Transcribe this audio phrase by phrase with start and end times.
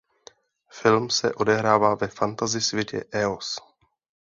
[0.69, 3.59] Film se odehrává ve fantasy světě Eos.